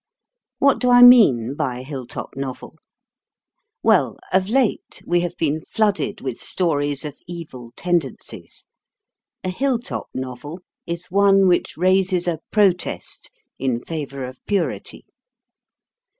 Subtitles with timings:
[0.57, 2.73] What do I mean by a Hill top Novel?
[3.83, 8.65] Well, of late we have been flooded with stories of evil tendencies:
[9.43, 13.29] a Hill top Novel is one which raises a protest
[13.59, 15.05] in favour of purity.